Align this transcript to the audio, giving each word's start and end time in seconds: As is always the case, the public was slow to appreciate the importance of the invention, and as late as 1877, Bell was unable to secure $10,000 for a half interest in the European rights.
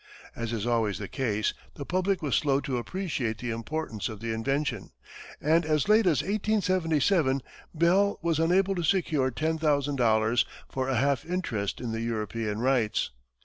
As 0.35 0.51
is 0.51 0.65
always 0.65 0.97
the 0.97 1.07
case, 1.07 1.53
the 1.75 1.85
public 1.85 2.23
was 2.23 2.33
slow 2.35 2.59
to 2.61 2.79
appreciate 2.79 3.37
the 3.37 3.51
importance 3.51 4.09
of 4.09 4.19
the 4.19 4.33
invention, 4.33 4.89
and 5.39 5.63
as 5.63 5.87
late 5.87 6.07
as 6.07 6.23
1877, 6.23 7.39
Bell 7.75 8.17
was 8.23 8.39
unable 8.39 8.73
to 8.73 8.81
secure 8.83 9.29
$10,000 9.29 10.45
for 10.71 10.87
a 10.89 10.95
half 10.95 11.23
interest 11.23 11.79
in 11.79 11.91
the 11.91 12.01
European 12.01 12.57
rights. 12.61 13.11